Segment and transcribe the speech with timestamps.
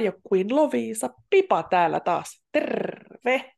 [0.00, 2.42] Radio Queen Loviisa Pipa täällä taas.
[2.52, 3.52] Terve!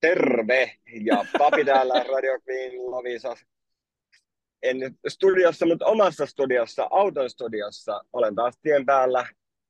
[0.00, 0.72] Terve!
[1.00, 3.36] Ja papi täällä Radio Queen Loviisa.
[4.62, 8.00] En nyt studiossa, mutta omassa studiossa, auton studiossa.
[8.12, 9.26] Olen taas tien päällä,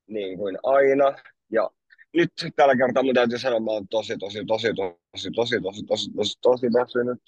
[0.07, 1.17] niin kuin aina.
[1.51, 1.71] Ja
[2.13, 5.61] nyt tällä kertaa mun täytyy sanoa, että mä oon tosi, tosi, tosi, tosi, tosi, tosi,
[5.87, 7.23] tosi, tosi, tosi väsynyt.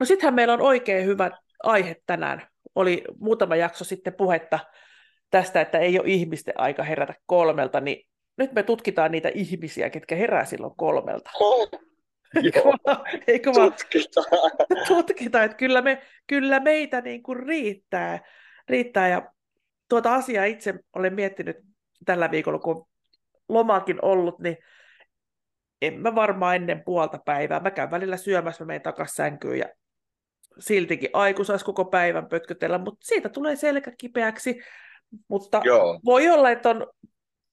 [0.00, 1.30] No sittenhän meillä on oikein hyvä
[1.62, 2.48] aihe tänään.
[2.74, 4.58] Oli muutama jakso sitten puhetta
[5.30, 10.16] tästä, että ei ole ihmisten aika herätä kolmelta, niin nyt me tutkitaan niitä ihmisiä, ketkä
[10.16, 11.30] herää silloin kolmelta.
[11.40, 11.70] Oh,
[12.44, 14.26] Eikö vaan, eikö vaan tutkitaan.
[14.88, 18.20] tutkitaan, että kyllä, me, kyllä meitä niin kuin riittää,
[18.68, 19.08] riittää.
[19.08, 19.32] Ja
[19.88, 21.56] tuota asiaa itse olen miettinyt
[22.04, 22.86] tällä viikolla, kun
[23.48, 24.56] lomakin ollut, niin
[25.82, 27.60] en mä varmaan ennen puolta päivää.
[27.60, 29.66] Mä käyn välillä syömässä, mä menen takaisin sänkyyn ja
[30.58, 34.60] siltikin aiku saisi koko päivän pötkötellä, mutta siitä tulee selkä kipeäksi.
[35.28, 36.86] Mutta Joo, voi olla, että on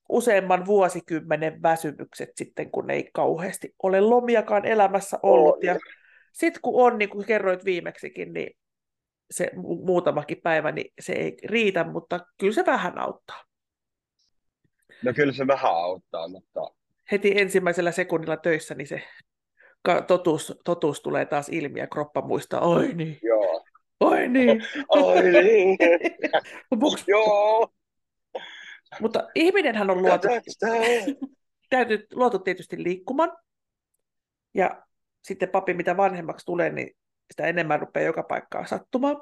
[0.10, 5.64] useamman vuosikymmenen väsymykset sitten, kun ei kauheasti ole lomiakaan elämässä ollut.
[5.64, 5.76] Ja
[6.34, 8.58] sitten kun on, niin kuin kerroit viimeksikin, niin
[9.32, 13.44] se mu- muutamakin päivä, niin se ei riitä, mutta kyllä se vähän auttaa.
[15.04, 16.62] no kyllä se vähän auttaa, mutta
[17.12, 19.04] Heti ensimmäisellä sekunnilla töissä, niin se
[20.08, 23.66] totuus, totuus tulee taas ilmi ja kroppa muistaa, oi niin, joo.
[24.00, 24.64] Oi niin.
[24.90, 25.78] Ai niin,
[27.08, 27.74] joo.
[29.02, 30.28] Mutta ihminenhän on luotu,
[31.70, 33.38] täytyy, luotu tietysti liikkumaan.
[34.54, 34.84] Ja
[35.24, 36.96] sitten papi, mitä vanhemmaksi tulee, niin
[37.32, 39.22] sitä enemmän rupeaa joka paikkaa sattumaan.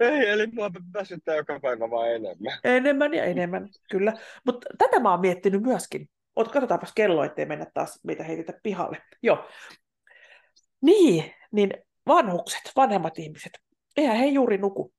[0.00, 2.58] Ei, eli mua väsyttää joka päivä vaan enemmän.
[2.64, 4.12] Enemmän ja enemmän, kyllä.
[4.46, 6.08] Mutta tätä mä oon miettinyt myöskin.
[6.36, 9.02] Ot, katsotaanpas kello, ettei mennä taas meitä heitetä pihalle.
[9.22, 9.48] Joo.
[10.82, 11.70] Niin, niin
[12.06, 13.52] vanhukset, vanhemmat ihmiset,
[13.96, 14.92] eihän he juuri nuku.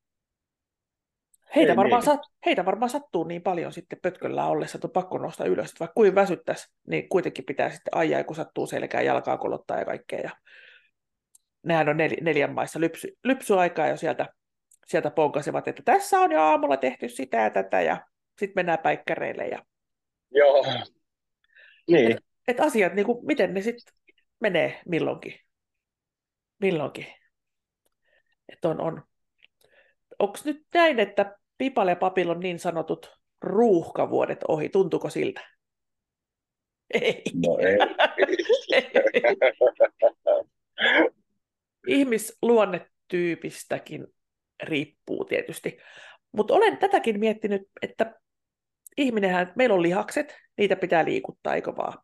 [1.56, 2.06] Heitä Ei varmaan, niin.
[2.06, 5.80] sat, heitä varmaan sattuu niin paljon sitten pötköllä ollessa, että on pakko nostaa ylös, että
[5.80, 10.20] vaikka kuin väsyttäisi, niin kuitenkin pitää sitten ajaa, kun sattuu selkään, jalkaa kolottaa ja kaikkea.
[10.20, 10.30] Ja
[11.64, 14.28] nehän on nel, neljän maissa lypsy, lypsyaikaa jo sieltä,
[14.88, 18.06] sieltä ponkasevat, että tässä on jo aamulla tehty sitä ja tätä, ja
[18.40, 19.48] sitten mennään päikkäreille.
[19.48, 19.66] Ja,
[20.32, 20.66] Joo.
[21.88, 22.18] Niin,
[22.48, 23.94] et asiat, niin kuin, miten ne sitten
[24.40, 25.34] menee milloinkin.
[26.62, 27.08] Milloinkin.
[28.50, 29.04] Että on, on.
[30.20, 34.70] Onko nyt näin, että Pipal ja Papil on niin sanotut ruuhkavuodet ohi?
[34.70, 35.48] Tuntuuko siltä?
[36.94, 37.24] Ei.
[37.34, 37.78] no ei.
[41.88, 44.08] Ihmisluonnetyypistäkin
[44.64, 45.78] riippuu tietysti.
[46.32, 48.16] Mutta olen tätäkin miettinyt, että
[48.98, 52.04] ihminenhän, meillä on lihakset, niitä pitää liikuttaa, eikö vaan?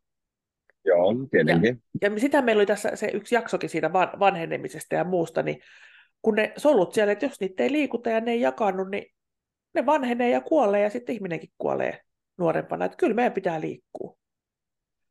[0.87, 1.81] Joo, tietenkin.
[2.01, 5.59] Ja sitä meillä oli tässä se yksi jaksokin siitä van- vanhenemisesta ja muusta, niin
[6.21, 9.13] kun ne solut siellä, että jos niitä ei liikuta ja ne ei jakannu, niin
[9.73, 12.01] ne vanhenee ja kuolee ja sitten ihminenkin kuolee
[12.37, 12.85] nuorempana.
[12.85, 14.17] Että kyllä meidän pitää liikkua.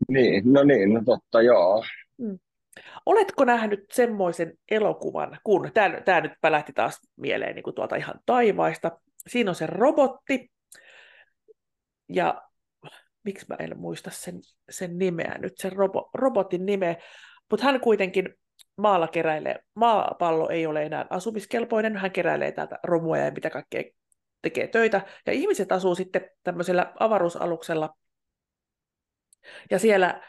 [0.09, 1.85] Niin, no niin, no totta, joo.
[3.07, 8.21] Oletko nähnyt semmoisen elokuvan, kun tämä, tämä nyt pälähti taas mieleen niin kuin tuolta ihan
[8.27, 9.01] taivaista.
[9.29, 10.51] Siinä on se robotti,
[12.09, 12.43] ja
[13.27, 14.35] miksi mä en muista sen,
[14.71, 16.97] sen nimeä nyt, sen robo, robotin nimeä,
[17.51, 18.35] mutta hän kuitenkin
[18.77, 23.83] maalla keräilee, maapallo ei ole enää asumiskelpoinen, hän keräilee täältä romua ja mitä kaikkea
[24.43, 27.95] tekee töitä, ja ihmiset asuu sitten tämmöisellä avaruusaluksella,
[29.71, 30.23] ja siellä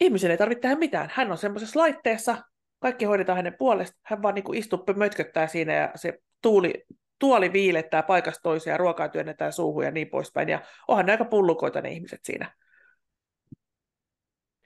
[0.00, 1.10] ihmisen ei tarvitse tehdä mitään.
[1.14, 2.36] Hän on semmoisessa laitteessa,
[2.78, 6.84] kaikki hoidetaan hänen puolesta, hän vaan niin istuu mötköttää siinä ja se tuuli,
[7.24, 10.48] tuoli viilettää paikasta toiseen ja ruokaa työnnetään suuhun ja niin poispäin.
[10.48, 12.54] Ja onhan ne aika pullukoita ne ihmiset siinä.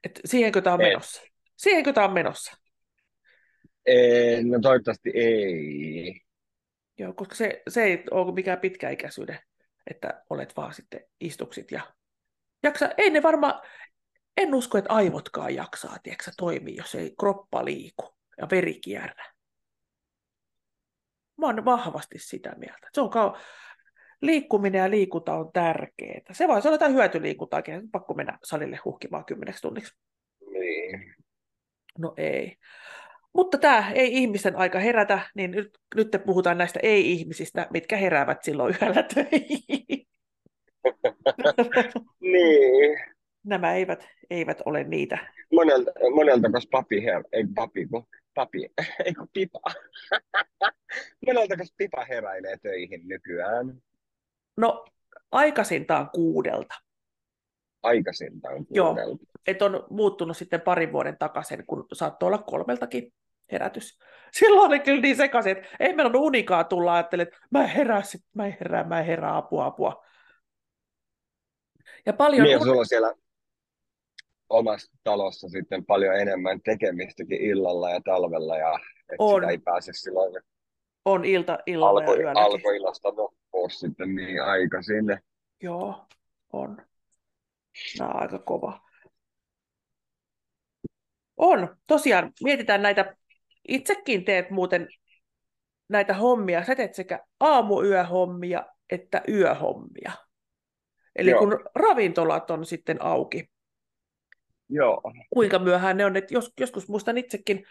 [0.05, 0.89] Et siihenkö tämä on Ei.
[0.89, 1.23] menossa?
[1.57, 2.57] Siihenkö tämä on menossa?
[3.87, 6.21] Ei, no toivottavasti ei.
[6.99, 9.39] Joo, koska se, se ei ole mikään pitkäikäisyyden,
[9.91, 11.83] että olet vaan sitten istuksit ja
[12.63, 12.91] jaksa.
[12.97, 13.63] Ei ne varmaan,
[14.37, 19.33] en usko, että aivotkaan jaksaa, tiedätkö, toimii, jos ei kroppa liiku ja veri kierrä.
[21.39, 22.89] Mä oon vahvasti sitä mieltä.
[22.93, 23.35] Se on kau...
[24.23, 26.21] Liikkuminen ja liikunta on tärkeää.
[26.33, 29.95] Se voisi olla jotain hyötyliikuntaakin, että pakko mennä salille huhkimaan kymmeneksi tunniksi.
[30.53, 31.15] Niin.
[31.99, 32.57] No ei.
[33.35, 38.75] Mutta tämä ei ihmisten aika herätä, niin nyt, nyt puhutaan näistä ei-ihmisistä, mitkä heräävät silloin
[38.83, 40.07] yöllä töihin.
[42.21, 42.99] Niin.
[43.45, 45.19] Nämä eivät, eivät ole niitä.
[45.53, 48.07] Monelta, monelta kas papi, her, ei papi, kun
[48.39, 48.71] papi,
[49.05, 49.61] ei kun pipa.
[51.27, 53.83] monelta kas pipa heräilee töihin nykyään.
[54.57, 54.85] No,
[55.33, 56.75] aikaisintaan kuudelta.
[57.83, 58.95] Aikaisintaan Joo.
[58.95, 59.25] kuudelta.
[59.47, 63.15] Et on muuttunut sitten parin vuoden takaisin, kun saattoi olla kolmeltakin
[63.53, 63.99] herätys.
[64.39, 67.69] Silloin oli kyllä niin sekaisin, että ei meillä on unikaa tulla ajattelin, että mä en
[67.69, 70.05] herää, sit, mä en herää, mä en herää, apua, apua.
[72.07, 72.65] Ja paljon Niin, un...
[72.65, 73.15] sulla on siellä
[74.51, 79.93] omassa talossa sitten paljon enemmän tekemistäkin illalla ja talvella, ja että on, sitä ei pääse
[79.93, 80.33] silloin
[81.05, 85.05] on ilta, illalla alko, ja alkoillasta loppua sitten niin aikaisin.
[85.63, 86.07] Joo,
[86.53, 86.77] on.
[87.99, 88.81] Nämä on aika kova.
[91.37, 91.77] On.
[91.87, 93.17] Tosiaan, mietitään näitä.
[93.69, 94.89] Itsekin teet muuten
[95.89, 96.65] näitä hommia.
[96.65, 100.13] Sä teet sekä aamuyöhommia että yöhommia.
[101.17, 101.41] Eli Joo.
[101.41, 103.51] kun ravintolat on sitten auki,
[104.69, 105.01] Joo,
[105.31, 106.17] kuinka myöhään ne on.
[106.17, 107.65] Et jos, joskus muistan itsekin,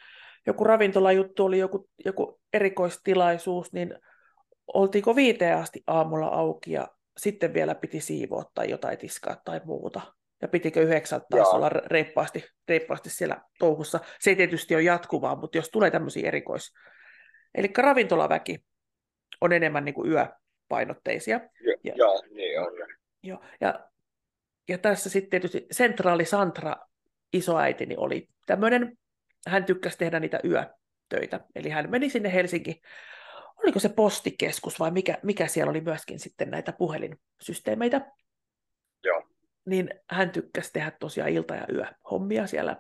[0.48, 4.00] joku ravintolajuttu oli joku, joku erikoistilaisuus, niin
[4.74, 10.02] oltiinko viiteen asti aamulla auki ja sitten vielä piti siivoa tai jotain tiskaa tai muuta.
[10.42, 11.56] Ja pitikö yhdeksältä taas Joo.
[11.56, 14.00] olla reippaasti, reippaasti siellä touhussa.
[14.20, 16.74] Se ei tietysti ole jatkuvaa, mutta jos tulee tämmöisiä erikois...
[17.56, 18.60] Eli ravintolaväki
[19.42, 21.40] on enemmän niin kuin yöpainotteisia.
[21.62, 22.72] jo, Ja- joo, niin on.
[23.24, 23.40] Joo.
[23.62, 23.90] Ja,
[24.68, 26.76] ja tässä sitten tietysti Centraali Santra,
[27.34, 28.98] isoäitini, oli tämmöinen,
[29.48, 31.40] hän tykkäsi tehdä niitä yötöitä.
[31.56, 32.82] Eli hän meni sinne Helsinki,
[33.64, 38.12] oliko se postikeskus vai mikä, mikä siellä oli myöskin sitten näitä puhelinsysteemeitä.
[39.04, 39.30] Joo.
[39.66, 42.78] Niin hän tykkäsi tehdä tosiaan ilta- ja yöhommia siellä,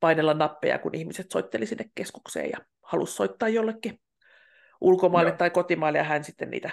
[0.00, 4.00] painella nappeja, kun ihmiset soitteli sinne keskukseen ja halusi soittaa jollekin
[4.80, 5.38] ulkomaille Joo.
[5.38, 6.70] tai kotimaille, ja hän sitten niitä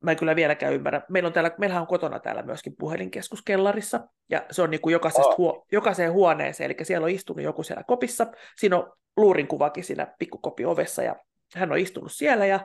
[0.00, 1.02] mä en kyllä vieläkään ymmärrä.
[1.10, 4.00] Meillä on täällä, meillähän on kotona täällä myöskin puhelinkeskus kellarissa,
[4.30, 5.34] ja se on niin kuin jokaisesta Aa.
[5.38, 8.26] huo, jokaiseen huoneeseen, eli siellä on istunut joku siellä kopissa,
[8.56, 11.16] siinä on luurin kuvakin siinä pikkukopi ovessa, ja
[11.54, 12.60] hän on istunut siellä, ja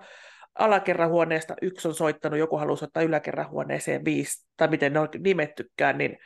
[0.60, 5.10] alakerran huoneesta yksi on soittanut, joku haluaa soittaa yläkerran huoneeseen viisi, tai miten ne on
[5.20, 6.18] nimettykään, niin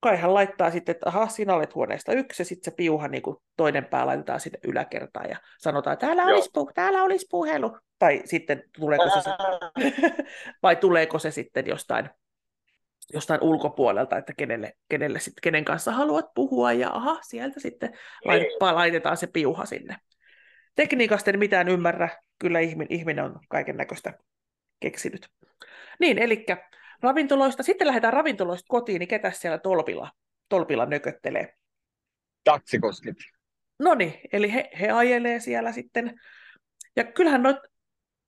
[0.00, 3.22] kai hän laittaa sitten, että aha, sinä olet huoneesta yksi, ja sitten se piuha niin
[3.22, 6.30] kuin toinen pää laitetaan sinne yläkertaan, ja sanotaan, täällä Joo.
[6.30, 9.30] olisi, pu- täällä olisi puhelu, tai sitten tuleeko se, se
[10.62, 12.10] vai tuleeko se sitten jostain,
[13.12, 18.42] jostain ulkopuolelta, että kenelle, kenelle sit, kenen kanssa haluat puhua, ja aha, sieltä sitten Niin.
[18.42, 19.96] lait- laitetaan se piuha sinne.
[20.74, 22.08] Tekniikasta en mitään ymmärrä,
[22.38, 24.12] kyllä ihminen, ihminen on kaiken näköistä
[24.80, 25.28] keksinyt.
[25.98, 26.44] Niin, eli
[27.02, 30.10] ravintoloista, sitten lähdetään ravintoloista kotiin, niin ketä siellä tolpilla,
[30.48, 31.54] tolpilla nököttelee?
[32.44, 33.16] Taksikoskit.
[33.78, 36.20] No niin, eli he, he ajelee siellä sitten.
[36.96, 37.56] Ja kyllähän noit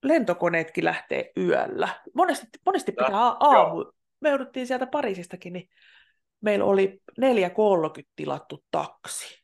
[0.03, 1.89] lentokoneetkin lähtee yöllä.
[2.15, 3.93] Monesti, monesti pitää a- aamu.
[4.21, 5.69] Me jouduttiin sieltä Pariisistakin, niin
[6.41, 9.43] meillä oli 4.30 tilattu taksi.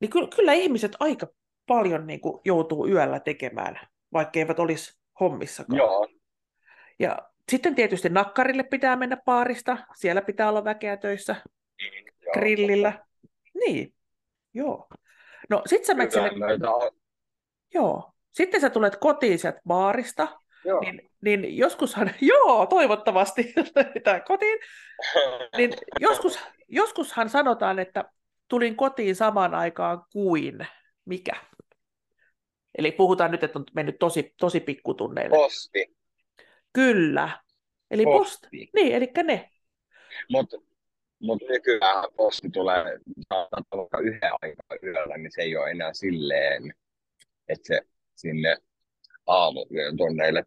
[0.00, 1.26] Niin kyllä, kyllä ihmiset aika
[1.66, 3.80] paljon niin kuin joutuu yöllä tekemään,
[4.12, 5.78] vaikka eivät olisi hommissakaan.
[5.78, 6.08] Joo,
[6.98, 7.18] Ja
[7.50, 11.36] sitten tietysti nakkarille pitää mennä baarista, siellä pitää olla väkeä töissä,
[12.22, 12.32] joo.
[12.32, 13.04] grillillä.
[13.54, 13.94] Niin,
[14.54, 14.88] joo.
[15.50, 16.30] No sit sä menet sinne,
[17.74, 18.10] joo.
[18.32, 20.28] Sitten sä tulet kotiin sieltä baarista,
[20.64, 20.80] Joo.
[20.80, 24.58] niin, niin joskushan, joo, toivottavasti lähdetään kotiin,
[25.56, 26.38] niin joskus,
[26.68, 28.04] joskushan sanotaan, että
[28.48, 30.66] tulin kotiin samaan aikaan kuin
[31.04, 31.36] mikä.
[32.78, 35.36] Eli puhutaan nyt, että on mennyt tosi, tosi pikkutunneille.
[35.36, 35.96] Posti.
[36.74, 37.40] Kyllä.
[37.90, 38.70] Eli post, Posti.
[38.74, 39.50] niin, eli ne.
[40.30, 40.56] Mutta
[41.18, 46.74] mut nykyään posti tulee saattaa yhden aikaa yöllä, niin se ei ole enää silleen,
[47.48, 47.80] että se
[48.14, 48.56] sinne
[49.26, 50.44] aamuyön tonneille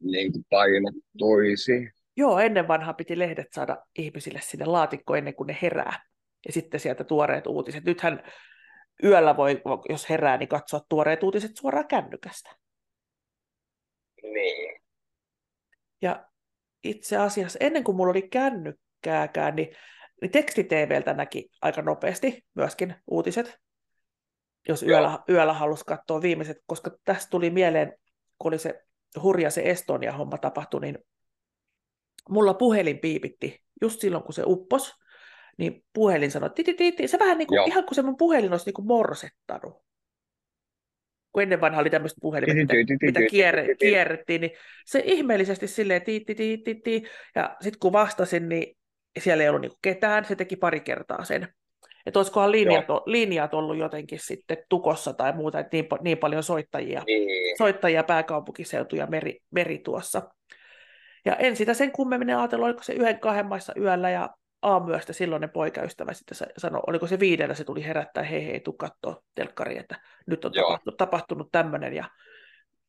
[0.00, 1.90] niin painottuisi.
[2.16, 6.02] Joo, ennen vanhaa piti lehdet saada ihmisille sinne laatikkoon ennen kuin ne herää.
[6.46, 7.84] Ja sitten sieltä tuoreet uutiset.
[7.84, 8.22] Nythän
[9.04, 12.50] yöllä voi, jos herää, niin katsoa tuoreet uutiset suoraan kännykästä.
[14.22, 14.77] Niin.
[16.02, 16.26] Ja
[16.84, 19.76] itse asiassa ennen kuin mulla oli kännykkääkään, niin,
[20.22, 23.58] niin teksti-TVltä näki aika nopeasti myöskin uutiset,
[24.68, 24.90] jos Joo.
[24.90, 27.92] yöllä, yöllä halusi katsoa viimeiset, koska tässä tuli mieleen,
[28.38, 28.82] kun oli se
[29.22, 30.98] hurja se Estonia-homma tapahtui, niin
[32.28, 34.94] mulla puhelin piipitti just silloin, kun se uppos,
[35.58, 37.08] niin puhelin sanoi, ti, ti, ti, ti.
[37.08, 37.66] se vähän niin kuin, Joo.
[37.66, 39.87] ihan kuin se mun puhelin olisi niin kuin morsettanut.
[41.38, 44.50] Kun ennen vanha oli tämmöiset puhelimet, mitä, mitä kierre, kierrettiin, niin
[44.86, 47.02] se ihmeellisesti silleen tii, tii, tii.
[47.34, 48.76] ja sitten kun vastasin, niin
[49.18, 51.48] siellä ei ollut niinku ketään, se teki pari kertaa sen.
[52.06, 57.02] Että olisikohan linjat, linjat ollut jotenkin sitten tukossa tai muuta, että niin, niin paljon soittajia,
[57.06, 57.58] Niin.
[57.58, 60.22] soittajia pääkaupunkiseutu ja meri, meri tuossa.
[61.24, 64.30] Ja en sitä sen kummemmin ajatellut, oliko se yhden kahden maissa yöllä ja
[64.62, 68.72] aamuyöstä silloinen poikaystävä sitten sa- sanoi, oliko se viidellä se tuli herättää, hei hei, tuu
[68.72, 70.68] kattoo telkkari, että nyt on Joo.
[70.68, 71.92] tapahtunut, tapahtunut tämmöinen.
[71.92, 72.10] Ja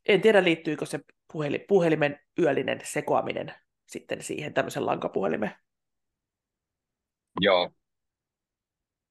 [0.07, 0.99] en tiedä, liittyykö se
[1.33, 3.53] puheli, puhelimen yöllinen sekoaminen
[3.85, 5.51] sitten siihen tämmöisen lankapuhelimen.
[7.41, 7.71] Joo.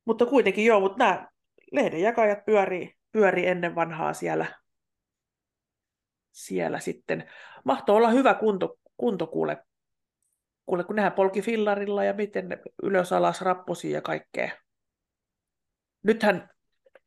[0.04, 1.28] Mutta kuitenkin joo, mutta nämä
[1.72, 4.46] lehdenjakajat pyörii, pyörii ennen vanhaa siellä,
[6.32, 7.30] siellä sitten.
[7.64, 9.66] Mahtoi olla hyvä kunto, kunto kuule
[10.68, 14.50] kuule, kun nehän polki fillarilla ja miten ne ylös alas rappusia ja kaikkea.
[16.04, 16.48] Nythän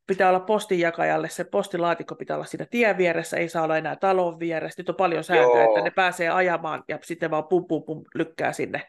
[0.08, 4.40] pitää olla postinjakajalle, se postilaatikko pitää olla siinä tien vieressä, ei saa olla enää talon
[4.40, 4.82] vieressä.
[4.82, 8.54] Nyt on paljon sääntöjä, että ne pääsee ajamaan ja sitten vaan pum, pum, pum lykkää
[8.54, 8.88] sinne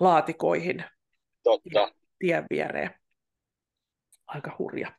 [0.00, 0.84] laatikoihin
[1.42, 1.92] Totta.
[2.18, 2.90] tien viereen.
[4.26, 4.92] Aika hurja.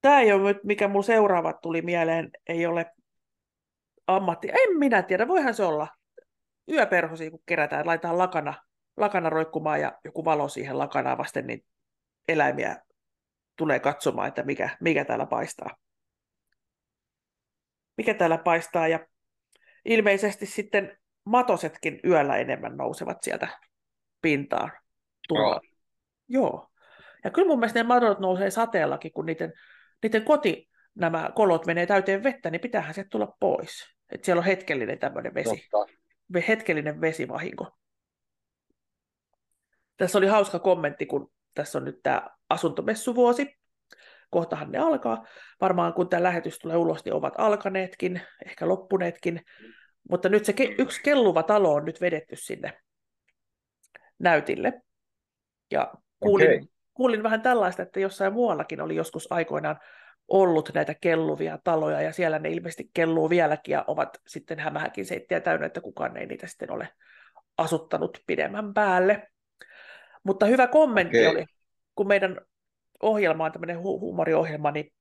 [0.00, 2.86] Tämä ei ole mikä mun seuraavat tuli mieleen, ei ole
[4.06, 4.48] ammatti.
[4.48, 5.88] En minä tiedä, voihan se olla.
[6.68, 8.54] Yöperhosia, kun kerätään, laitetaan lakana,
[8.96, 11.64] lakana roikkumaan ja joku valo siihen lakanaa vasten, niin
[12.28, 12.76] eläimiä
[13.56, 15.76] tulee katsomaan, että mikä, mikä täällä paistaa.
[17.96, 19.06] Mikä täällä paistaa ja
[19.84, 23.48] ilmeisesti sitten matosetkin yöllä enemmän nousevat sieltä
[24.22, 24.72] pintaan.
[25.30, 25.60] Joo.
[26.28, 26.70] Joo.
[27.24, 29.52] Ja kyllä mun mielestä ne madot nousee sateellakin, kun niiden,
[30.02, 33.96] niiden koti, nämä kolot menee täyteen vettä, niin pitäähän se tulla pois.
[34.12, 35.92] Että siellä on hetkellinen tämmöinen vesi, Totta.
[36.48, 37.76] Hetkellinen vesivahinko.
[39.96, 43.56] Tässä oli hauska kommentti, kun tässä on nyt tämä asuntomessuvuosi.
[44.30, 45.26] Kohtahan ne alkaa.
[45.60, 49.42] Varmaan kun tämä lähetys tulee ulos, niin ovat alkaneetkin, ehkä loppuneetkin.
[50.10, 52.82] Mutta nyt se ke- yksi kelluva talo on nyt vedetty sinne
[54.18, 54.82] näytille.
[55.70, 56.68] Ja kuulin, Okei.
[56.94, 59.80] kuulin vähän tällaista, että jossain muuallakin oli joskus aikoinaan
[60.28, 65.40] ollut näitä kelluvia taloja, ja siellä ne ilmeisesti kelluu vieläkin, ja ovat sitten hämähäkin seittiä
[65.40, 66.88] täynnä, että kukaan ei niitä sitten ole
[67.58, 69.28] asuttanut pidemmän päälle.
[70.24, 71.26] Mutta hyvä kommentti Okei.
[71.26, 71.44] oli,
[71.94, 72.40] kun meidän
[73.02, 74.92] ohjelma on tämmöinen hu- huumoriohjelma, niin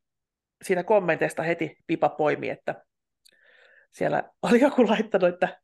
[0.63, 2.85] siinä kommenteista heti pipa poimi, että
[3.91, 5.61] siellä oli joku laittanut, että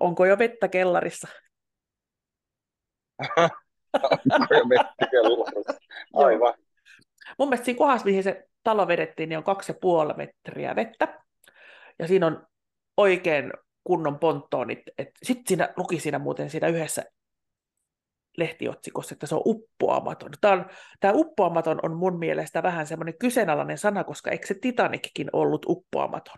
[0.00, 1.28] onko jo vettä kellarissa.
[4.32, 5.74] Onko jo vettä kellarissa?
[6.26, 6.54] Aivan.
[7.38, 11.20] Mun mielestä siinä kohdassa, mihin se talo vedettiin, niin on kaksi ja puoli metriä vettä.
[11.98, 12.46] Ja siinä on
[12.96, 13.52] oikein
[13.84, 14.78] kunnon ponttoonit.
[15.22, 17.04] Sitten siinä luki siinä muuten siinä yhdessä
[18.36, 20.30] lehtiotsikossa, että se on uppoamaton.
[20.40, 20.66] Tämä, on,
[21.00, 26.36] tämä uppoamaton on mun mielestä vähän semmoinen kyseenalainen sana, koska eikö se Titanickin ollut uppoamaton?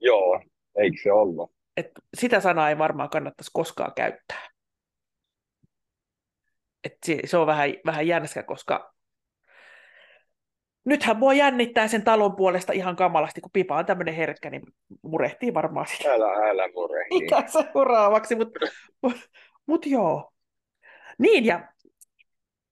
[0.00, 0.42] Joo,
[0.76, 1.52] eikö se ollut?
[1.76, 4.48] Et sitä sanaa ei varmaan kannattaisi koskaan käyttää.
[6.84, 8.94] Et se, se on vähän, vähän jänskä, koska
[10.90, 14.62] nythän mua jännittää sen talon puolesta ihan kamalasti, kun Pipa on tämmöinen herkkä, niin
[15.02, 17.16] murehtii varmaan sitä Älä, älä murehdi.
[17.24, 18.60] ikänsä seuraavaksi, mutta
[19.02, 19.14] mut,
[19.66, 20.32] mut joo.
[21.18, 21.68] Niin, ja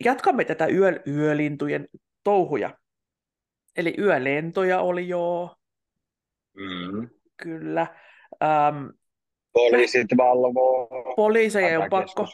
[0.05, 1.89] jatkamme tätä yö, yölintujen
[2.25, 2.71] touhuja.
[3.77, 5.55] Eli yölentoja oli jo,
[6.55, 7.09] Mm.
[7.37, 7.87] kyllä.
[8.43, 8.87] Ähm,
[9.53, 10.89] Poliisit valvoo.
[11.17, 12.27] poliiseja on pakko,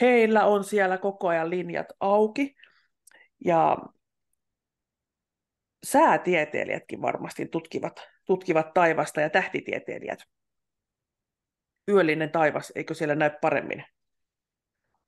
[0.00, 2.54] heillä on siellä koko ajan linjat auki.
[3.44, 3.76] Ja
[5.86, 10.18] säätieteilijätkin varmasti tutkivat, tutkivat taivasta ja tähtitieteilijät.
[11.88, 13.84] Yöllinen taivas, eikö siellä näy paremmin?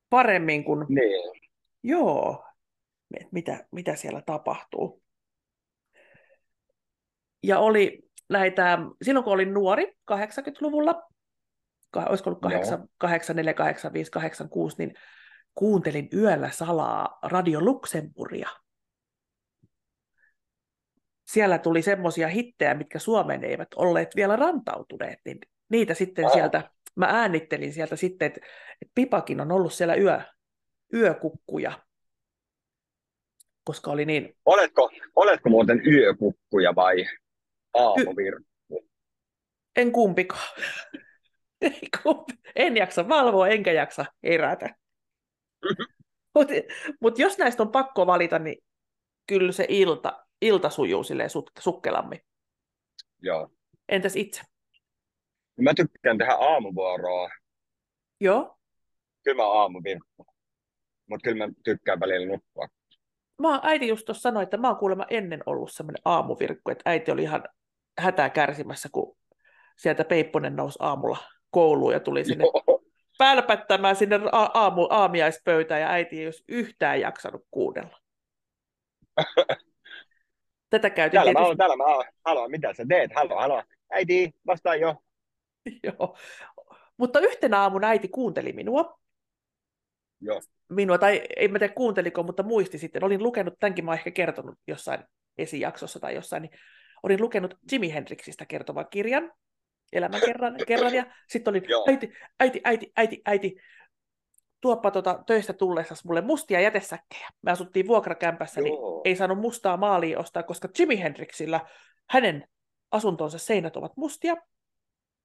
[0.09, 1.41] Paremmin kuin, Niin.
[1.83, 2.45] joo,
[3.31, 5.03] mitä, mitä siellä tapahtuu.
[7.43, 11.03] Ja oli näitä, silloin kun olin nuori, 80-luvulla,
[11.91, 12.51] ka- olisiko ollut Joo.
[12.51, 14.93] 8, 84, 85, 86, niin
[15.55, 18.49] kuuntelin yöllä salaa Radio Luxemburgia.
[21.25, 25.37] Siellä tuli semmoisia hittejä, mitkä Suomeen eivät olleet vielä rantautuneet, niin
[25.69, 28.41] niitä sitten sieltä, mä äänittelin sieltä sitten, että,
[28.81, 30.21] että Pipakin on ollut siellä yö,
[30.93, 31.79] yökukkuja,
[33.63, 37.05] koska oli niin, Oletko, oletko muuten yökukkuja vai
[37.73, 38.55] aamuvirkku?
[39.75, 40.61] en kumpikaan.
[41.61, 42.33] Ei kumpi.
[42.55, 44.75] En jaksa valvoa, enkä jaksa herätä.
[46.35, 46.53] Mutta
[47.01, 48.57] mut jos näistä on pakko valita, niin
[49.27, 52.19] kyllä se ilta, ilta sujuu silleen sut- sukkelammin.
[53.21, 53.49] Joo.
[53.89, 54.41] Entäs itse?
[55.61, 57.29] Mä tykkään tehdä aamuvuoroa.
[58.21, 58.57] Joo.
[59.23, 60.25] Kyllä mä aamuvirkku.
[61.09, 62.67] Mutta kyllä mä tykkään välillä nukkua.
[63.41, 67.11] Mä, äiti just tuossa sanoi, että mä oon kuulemma ennen ollut semmoinen aamuvirkku, että äiti
[67.11, 67.43] oli ihan
[67.97, 69.17] hätää kärsimässä, kun
[69.77, 71.17] sieltä Peipponen nousi aamulla
[71.49, 72.81] kouluun ja tuli sinne Joo.
[73.17, 77.97] pälpättämään sinne a- aamu, aamiaispöytään ja äiti ei olisi yhtään jaksanut kuunnella.
[80.69, 82.11] Tätä käytiin Täällä mä tietysti, oon, täällä mä.
[82.25, 83.11] Halo, mitä sä teet?
[83.15, 83.63] Halo, halo.
[83.91, 84.95] Äiti, vastaa jo.
[85.83, 86.17] joo.
[86.97, 88.99] Mutta yhtenä aamuna äiti kuunteli minua,
[90.21, 90.41] Joo.
[90.69, 93.03] minua, tai ei mä tiedä kuunteliko, mutta muisti sitten.
[93.03, 95.03] Olin lukenut, tämänkin mä oon ehkä kertonut jossain
[95.37, 96.51] esijaksossa tai jossain, niin
[97.03, 99.31] olin lukenut Jimi Hendrixistä kertovan kirjan,
[99.93, 101.85] elämän kerran, kerran ja sitten olin, Joo.
[101.87, 103.55] äiti, äiti, äiti, äiti, äiti,
[104.61, 107.29] tuoppa tota töistä tullessa mulle mustia jätesäkkejä.
[107.41, 109.01] Me asuttiin vuokrakämpässä, niin Joo.
[109.05, 111.61] ei saanut mustaa maalia ostaa, koska Jimi Hendrixillä
[112.09, 112.47] hänen
[112.91, 114.35] asuntonsa seinät ovat mustia.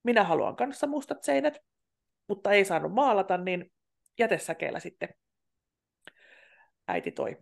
[0.03, 1.59] Minä haluan kanssa mustat seinät.
[2.29, 3.73] mutta ei saanut maalata, niin
[4.19, 5.09] jätesäkeellä sitten
[6.89, 7.37] äiti toi,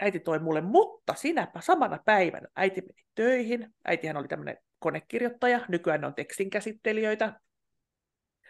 [0.00, 0.60] äiti toi mulle.
[0.60, 3.74] Mutta sinäpä samana päivänä äiti meni töihin.
[3.84, 7.40] Äitihän oli tämmöinen konekirjoittaja, nykyään ne on tekstinkäsittelijöitä.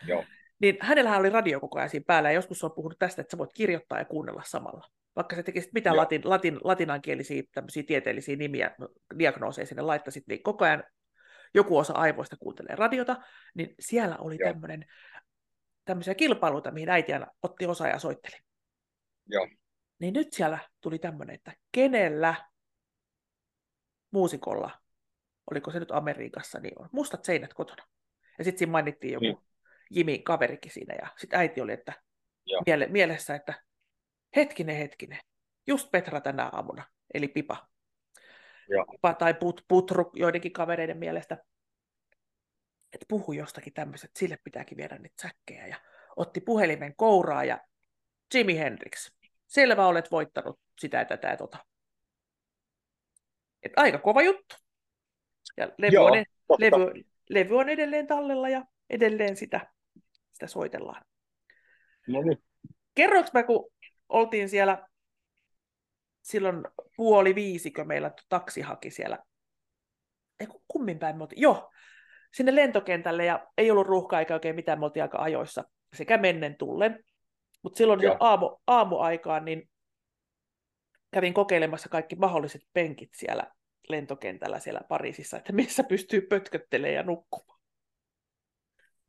[0.07, 0.25] Joo.
[0.65, 3.39] Niin hänellähän oli radio koko ajan siinä päällä, ja joskus on puhunut tästä, että sä
[3.39, 4.89] voit kirjoittaa ja kuunnella samalla.
[5.17, 10.43] Vaikka sä tekisit mitä latin, latin, latinankielisiä tämmöisiä tieteellisiä nimiä, no, diagnooseja sinne laittaisit, niin
[10.43, 10.85] koko ajan
[11.55, 13.17] joku osa aivoista kuuntelee radiota,
[13.55, 14.53] niin siellä oli Joo.
[14.53, 14.85] tämmöinen,
[15.85, 18.37] tämmöisiä kilpailuita, mihin äiti aina otti osaa ja soitteli.
[19.27, 19.49] Joo.
[19.99, 22.35] Niin nyt siellä tuli tämmöinen, että kenellä
[24.11, 24.71] muusikolla,
[25.51, 27.83] oliko se nyt Amerikassa, niin on mustat seinät kotona.
[28.39, 29.54] Ja sitten siinä mainittiin joku Niin.
[29.91, 31.93] Jimi kaverikin siinä, ja sitten äiti oli, että
[32.47, 32.63] Joo.
[32.67, 33.63] miele, mielessä, että
[34.37, 35.19] hetkinen, hetkinen,
[35.67, 37.69] just Petra tänä aamuna, eli Pipa.
[38.69, 38.85] Joo.
[38.91, 41.35] Pipa tai put, Putru joidenkin kavereiden mielestä,
[42.93, 45.67] että puhu jostakin tämmöisestä, että sille pitääkin viedä niitä säkkejä.
[45.67, 45.77] Ja
[46.17, 47.61] otti puhelimen kouraa ja
[48.35, 49.13] Jimi Hendrix.
[49.47, 51.59] Selvä olet voittanut sitä ja tätä ja tota.
[53.63, 54.57] Et aika kova juttu.
[55.57, 56.61] Ja levy, Joo, on, totta.
[56.61, 59.71] levy, levy on edelleen tallella ja edelleen sitä,
[60.33, 61.05] sitä soitellaan.
[62.09, 62.43] No niin.
[62.95, 63.71] Kerroinko mä, kun
[64.09, 64.89] oltiin siellä
[66.23, 66.65] silloin
[66.97, 69.19] puoli viisikö meillä taksi haki siellä,
[70.41, 71.71] ei kummin päin me oltiin, joo,
[72.35, 76.57] sinne lentokentälle ja ei ollut ruuhkaa eikä oikein mitään, me oltiin aika ajoissa sekä mennen
[76.57, 77.05] tullen.
[77.63, 78.13] Mutta silloin Joo.
[78.13, 79.71] jo aamu, aamuaikaan niin
[81.11, 83.45] kävin kokeilemassa kaikki mahdolliset penkit siellä
[83.89, 87.54] lentokentällä siellä Pariisissa, että missä pystyy pötköttelemään ja nukkumaan.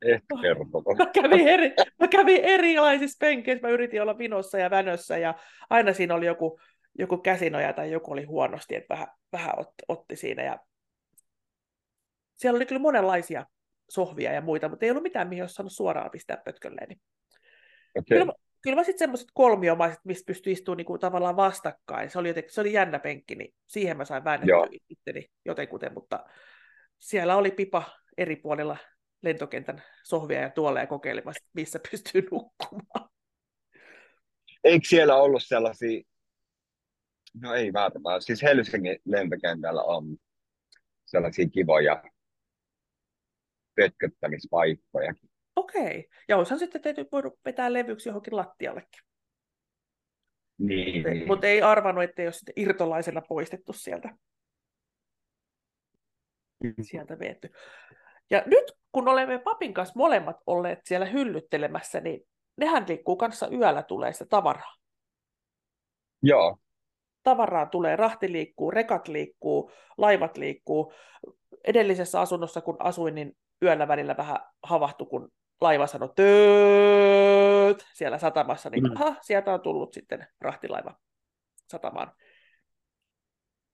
[0.02, 0.64] Et kerro.
[0.98, 5.34] Mä kävin, eri, mä kävin erilaisissa penkeissä, mä yritin olla vinossa ja vänössä ja
[5.70, 6.60] aina siinä oli joku,
[6.98, 10.42] joku käsinoja tai joku oli huonosti, että vähän, vähän otti, otti siinä.
[10.42, 10.58] Ja
[12.36, 13.46] siellä oli kyllä monenlaisia
[13.90, 16.88] sohvia ja muita, mutta ei ollut mitään, mihin olisi saanut suoraan pistää pötkölleen.
[16.88, 17.00] Niin
[17.98, 18.18] Okei.
[18.18, 18.32] Kyllä,
[18.62, 22.10] kyllä mä sitten semmoiset kolmiomaiset, mistä pystyi istumaan niinku tavallaan vastakkain.
[22.10, 26.24] Se oli, jotenkin, se oli jännä penkki, niin siihen mä sain väännettyä itteni jotenkuten, mutta
[26.98, 27.82] siellä oli pipa
[28.18, 28.76] eri puolilla
[29.26, 33.08] lentokentän sohvia ja tuoleja kokeilemassa, missä pystyy nukkumaan.
[34.64, 36.02] Eikö siellä ollut sellaisia,
[37.42, 40.16] no ei välttämättä, siis Helsingin lentokentällä on
[41.04, 42.02] sellaisia kivoja
[43.76, 45.14] pötköttämispaikkoja.
[45.56, 46.08] Okei.
[46.28, 49.00] Ja olisihan sitten täytyy voinut vetää levyksi johonkin lattiallekin.
[50.58, 51.26] Niin, Mm.
[51.26, 54.16] Mutta ei arvannut, ettei ole sitten irtolaisena poistettu sieltä,
[56.82, 57.48] sieltä viety.
[58.30, 62.20] Ja nyt kun olemme papin kanssa molemmat olleet siellä hyllyttelemässä, niin
[62.56, 64.74] nehän liikkuu kanssa yöllä tulee sitä tavaraa.
[66.22, 66.56] Joo,
[67.22, 70.92] Tavaraa tulee, rahti liikkuu, rekat liikkuu, laivat liikkuu.
[71.64, 78.70] Edellisessä asunnossa, kun asuin, niin yöllä välillä vähän havahtui, kun laiva sanoi tööt siellä satamassa,
[78.70, 78.96] niin Mm.
[78.96, 80.94] aha, sieltä on tullut sitten rahtilaiva
[81.68, 82.12] satamaan.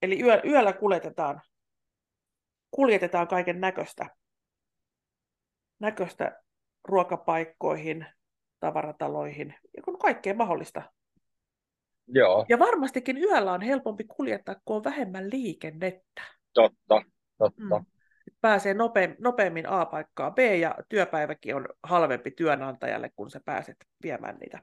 [0.03, 1.41] Eli yö, yöllä kuljetetaan,
[2.71, 4.11] kuljetetaan kaiken näköistä,
[5.83, 6.43] näköistä
[6.89, 8.07] ruokapaikkoihin,
[8.61, 10.83] tavarataloihin, ja kun kaikkea mahdollista.
[12.09, 16.23] joo, Ja varmastikin yöllä on helpompi kuljettaa, kun on vähemmän liikennettä.
[16.53, 17.03] totta,
[17.39, 17.63] totta.
[17.79, 17.87] Mm.
[18.41, 24.63] Pääsee nopeammin, nopeammin A-paikkaan B, ja työpäiväkin on halvempi työnantajalle, kun sä pääset viemään niitä.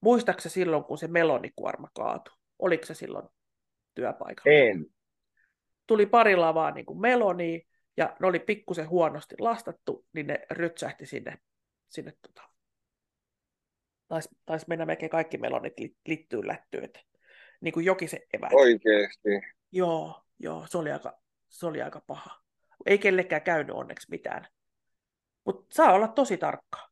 [0.00, 2.34] Muistaaksä silloin, kun se melonikuorma kaatui?
[2.58, 3.28] Oliko se silloin
[3.94, 4.58] työpaikalla?
[4.58, 4.86] En,
[5.86, 11.06] Tuli pari lavaa niin kuin meloni, ja ne oli pikkusen huonosti lastattu, niin ne rytsähti
[11.06, 11.38] sinne,
[11.88, 12.48] sinne tota,
[14.08, 16.88] taisi, taisi mennä melkein kaikki melonit li, littyyn lättyyn,
[17.60, 18.52] niin kuin jokisen evät.
[18.52, 19.28] oikeesti.
[19.72, 22.42] Joo, joo, se oli aika, se oli aika paha.
[22.86, 24.46] Ei kellekään käynyt onneksi mitään.
[25.44, 26.90] Mutta saa olla tosi tarkka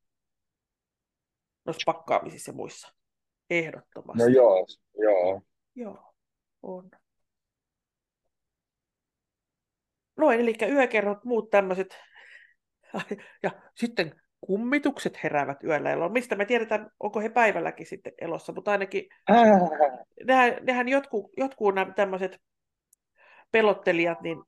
[1.64, 2.94] noissa pakkaamisissa ja muissa.
[3.50, 4.22] Ehdottomasti.
[4.22, 4.66] No joo,
[4.98, 5.42] joo.
[5.74, 6.14] Joo,
[6.62, 6.90] on.
[10.20, 11.98] Noin, eli yökerhot, muut tämmöiset.
[13.42, 16.12] Ja sitten kummitukset heräävät yöllä eloon.
[16.12, 19.46] Mistä me tiedetään, onko he päivälläkin sitten elossa, mutta ainakin Äh,
[20.26, 22.40] nehän, nehän jotkut, jotkut nämä tämmöiset
[23.52, 24.42] pelottelijat, niin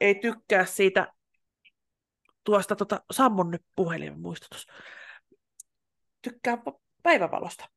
[0.00, 1.12] ei tykkää siitä
[2.44, 4.66] tuosta, tota, sammon nyt puhelimen muistutus,
[6.22, 7.68] tykkää va- päivävalosta.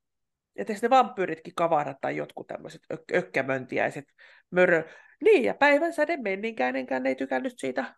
[0.57, 4.05] Ja sitten vampyyritkin kavahdat tai jotkut tämmöiset ök- ökkämöntiäiset,
[4.51, 4.83] mörö.
[5.23, 7.95] Niin, ja päivän säde menninkäinenkään ei tykännyt siitä.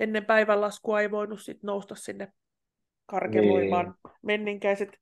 [0.00, 2.32] Ennen päivänlaskua ei voinut sit nousta sinne
[3.06, 3.86] karkeloimaan.
[3.86, 4.14] Niin.
[4.22, 5.00] Menninkäiset,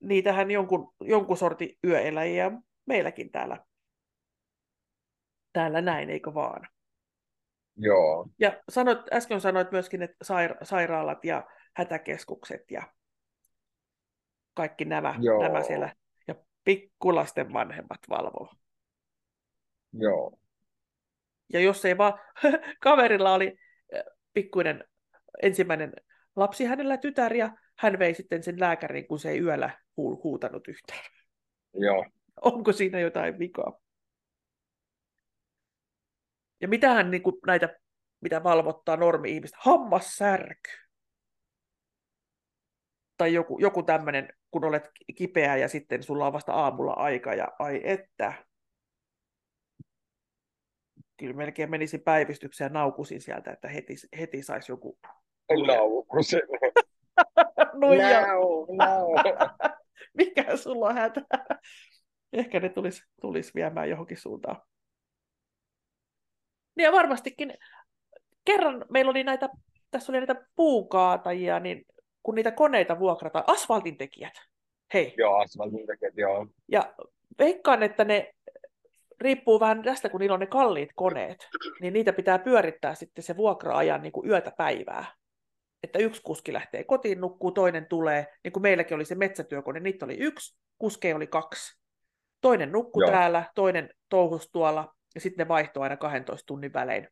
[0.00, 2.50] niitähän jonkun, jonkun sortin yöeläjiä
[2.86, 3.64] meilläkin täällä,
[5.52, 6.68] täällä näin, eikö vaan?
[7.76, 8.28] Joo.
[8.38, 12.82] Ja sanoit, äsken sanoit myöskin, että saira- sairaalat ja hätäkeskukset ja
[14.56, 15.42] kaikki nämä, Joo.
[15.42, 15.94] nämä siellä.
[16.28, 18.52] Ja pikkulasten vanhemmat valvoo.
[19.92, 20.38] Joo.
[21.52, 22.12] Ja jos ei vaan
[22.82, 23.58] kaverilla oli
[23.94, 24.84] äh, pikkuinen
[25.42, 25.92] ensimmäinen
[26.36, 30.68] lapsi hänellä tytär ja hän vei sitten sen lääkäriin, kun se ei yöllä hu- huutanut
[30.68, 31.04] yhtään.
[31.74, 32.06] Joo.
[32.40, 33.80] Onko siinä jotain vikaa?
[36.60, 37.78] Ja mitähän niin kuin näitä,
[38.20, 39.56] mitä valvottaa normi-ihmistä?
[39.60, 40.70] Hammassärky.
[43.16, 47.48] Tai joku, joku tämmöinen, kun olet kipeä ja sitten sulla on vasta aamulla aika ja
[47.58, 48.32] ai että.
[51.16, 54.98] Kyllä melkein menisin päivystykseen ja naukusin sieltä, että heti, heti saisi joku
[55.66, 56.40] Naukusin.
[57.80, 58.26] nuija.
[58.26, 59.06] No, no.
[60.18, 61.22] Mikä sulla on hätä?
[62.32, 64.62] Ehkä ne tulis, tulis viemään johonkin suuntaan.
[66.76, 67.54] Niin ja varmastikin
[68.44, 69.48] kerran meillä oli näitä,
[69.90, 71.84] tässä oli näitä puukaatajia, niin
[72.26, 74.32] kun niitä koneita vuokrataan, asfaltintekijät,
[74.94, 75.14] hei.
[75.16, 76.46] Joo, asfaltin tekijät, joo.
[76.68, 76.94] Ja
[77.38, 78.32] veikkaan, että ne
[79.20, 81.48] riippuu vähän tästä, kun niillä on ne kalliit koneet,
[81.80, 85.04] niin niitä pitää pyörittää sitten se vuokra-ajan niin kuin yötä päivää.
[85.82, 90.04] Että yksi kuski lähtee kotiin, nukkuu, toinen tulee, niin kuin meilläkin oli se metsätyökone, niitä
[90.04, 91.78] oli yksi, kuskeja oli kaksi.
[92.40, 93.10] Toinen nukkui Joo.
[93.10, 97.08] täällä, toinen touhus tuolla, ja sitten ne vaihtoi aina 12 tunnin välein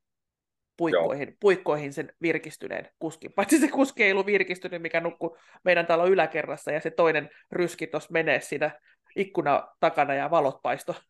[0.76, 3.32] puikkoihin, puikkoihin sen virkistyneen kuskin.
[3.32, 7.86] Paitsi se kuski ei ollut virkistynyt, mikä nukkui meidän talon yläkerrassa, ja se toinen ryski
[7.86, 8.80] tuossa menee siinä
[9.16, 10.94] ikkuna takana, ja valot paisto.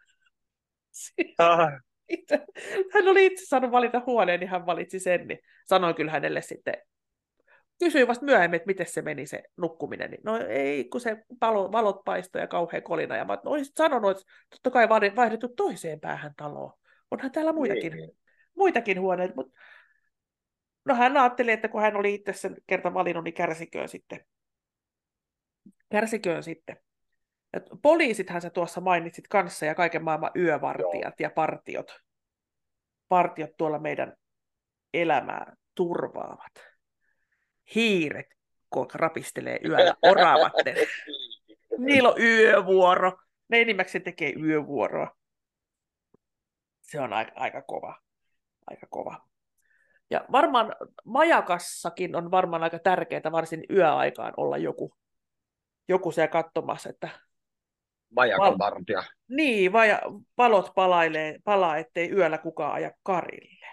[1.38, 1.72] Ah,
[2.92, 6.74] Hän oli itse saanut valita huoneen, niin hän valitsi sen, niin sanoin kyllä hänelle sitten,
[7.78, 11.72] kysyin vasta myöhemmin, että miten se meni se nukkuminen, niin no ei, kun se palo,
[11.72, 16.00] valot paistoi ja kauhea kolina, ja mä olisit sanonut, että totta kai vaihde- vaihdettu toiseen
[16.00, 16.72] päähän taloon.
[17.10, 18.10] Onhan täällä muitakin, niin.
[18.56, 19.60] Muitakin huoneita, mutta
[20.84, 24.26] no hän ajatteli, että kun hän oli itse sen kerta valinnut, niin kärsiköön sitten.
[25.90, 26.76] Kärsiköön sitten.
[27.52, 32.00] Ja poliisithan sä tuossa mainitsit kanssa ja kaiken maailman yövartijat ja partiot.
[33.08, 34.16] Partiot tuolla meidän
[34.94, 36.52] elämää turvaavat.
[37.74, 38.26] Hiiret,
[38.70, 40.74] kun rapistelee yöllä, oravat ne.
[41.78, 43.18] Niillä on yövuoro.
[43.48, 45.16] Ne enimmäkseen tekee yövuoroa.
[46.82, 48.03] Se on aika, aika kova.
[48.66, 49.28] Aika kova.
[50.10, 50.72] Ja varmaan
[51.04, 54.94] majakassakin on varmaan aika tärkeää varsin yöaikaan olla joku,
[55.88, 57.08] joku siellä katsomassa, että
[58.16, 59.02] Majakan vartija.
[59.28, 59.98] niin, vai
[60.38, 63.66] valot palailee, palaa, ettei yöllä kukaan aja karille.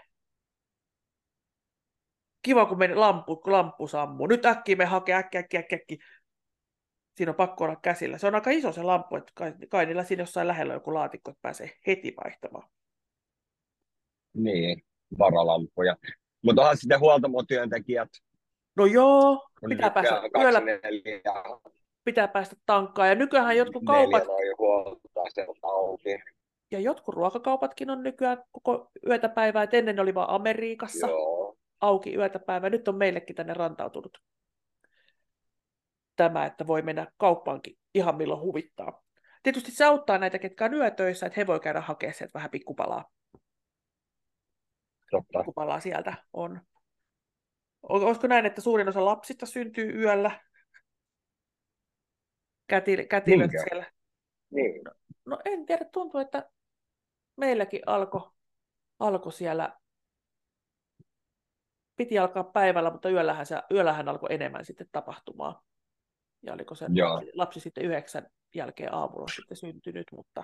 [2.42, 4.28] Kiva, kun meni lampu, kun lamppu sammuu.
[4.28, 5.98] Nyt äkkiä me hakee, äkki, äkki, äkki, äkki.
[7.16, 8.18] Siinä on pakko olla käsillä.
[8.18, 10.94] Se on aika iso se lamppu, että kai, kai niillä siinä jossain lähellä on joku
[10.94, 12.70] laatikko, että pääsee heti vaihtamaan.
[14.34, 14.84] Niin,
[15.20, 15.96] varalampuja.
[16.41, 18.10] Mutta onhan sitten huoltamotyöntekijät.
[18.76, 21.22] No joo, pitää päästä, yöllä 24
[22.04, 23.10] pitää päästä tankkaan.
[23.10, 24.24] Ja nykyään jotkut kaupat,
[24.58, 26.20] huoltaa auki.
[26.72, 29.63] ja jotkut ruokakaupatkin on nykyään koko yötä päivää.
[29.63, 31.08] Et ennen ne oli vain Amerikassa.
[31.08, 31.58] Joo.
[31.82, 32.70] auki yötä päivää.
[32.70, 34.17] Nyt on meillekin tänne rantautunut
[36.15, 39.04] tämä, että voi mennä kauppaankin ihan milloin huvittaa.
[39.44, 43.06] Tietysti se auttaa näitä, ketkä on yötöissä, että he voi käydä hakemaan sieltä vähän pikkupalaa,
[45.12, 45.39] Totta.
[45.39, 46.62] pikkupalaa sieltä on.
[47.84, 50.39] Olisiko näin, että suurin osa lapsista syntyy yöllä?
[52.67, 53.69] Kätil, kätilöt Niinkö?
[53.69, 53.91] siellä.
[54.50, 54.82] Niin.
[55.26, 56.50] No en tiedä, tuntuu, että
[57.38, 58.32] meilläkin alkoi
[59.00, 59.78] alko siellä,
[61.95, 65.63] piti alkaa päivällä, mutta yöllähän, se, yöllähän alkoi enemmän sitten tapahtumaa.
[66.43, 67.13] Ja oliko se Joo.
[67.13, 70.43] lapsi, lapsi sitten yhdeksän jälkeen aamulla sitten syntynyt, mutta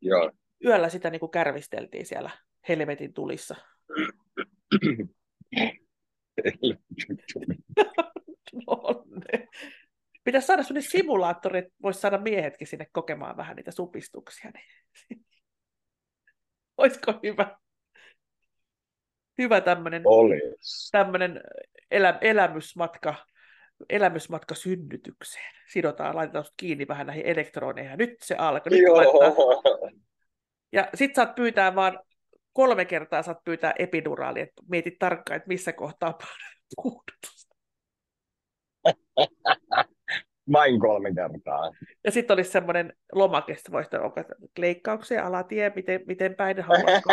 [0.00, 0.32] Joo.
[0.64, 2.30] yöllä sitä niin kuin kärvisteltiin siellä
[2.68, 3.54] helvetin tulissa.
[10.24, 14.50] Pitäisi saada sellainen simulaattori, että voisi saada miehetkin sinne kokemaan vähän niitä supistuksia.
[14.50, 15.24] Niin.
[16.78, 17.56] Olisiko hyvä?
[19.38, 20.02] Hyvä tämmöinen
[20.92, 21.40] tämmöinen
[21.90, 23.14] elä, elämysmatka,
[23.88, 25.54] elämysmatka synnytykseen.
[25.68, 27.98] Sidotaan, laitetaan kiinni vähän näihin elektroneihin.
[27.98, 28.70] Nyt se alkaa.
[28.70, 29.32] Nyt laitetaan.
[30.72, 31.98] Ja sit saat pyytää vaan
[32.56, 36.18] kolme kertaa saat pyytää epiduraali, että mietit tarkkaan, että missä kohtaa
[36.76, 37.56] puudutusta.
[40.52, 41.70] Vain kolme kertaa.
[42.04, 44.20] Ja sitten olisi semmoinen lomake, että voisi onko
[44.58, 47.12] leikkauksia, alatie, miten, miten päin haluatko.